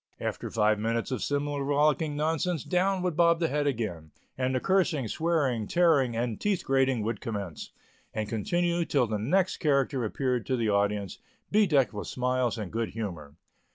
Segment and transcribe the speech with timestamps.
[0.19, 4.59] After five minutes of similar rollicking nonsense, down would bob the head again, and the
[4.59, 7.69] cursing, swearing, tearing, and teeth grating would commence,
[8.11, 11.19] and continue till the next character appeared to the audience,
[11.51, 13.35] bedecked with smiles and good humor.